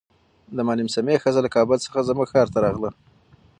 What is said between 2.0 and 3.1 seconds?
زموږ ښار ته راغله.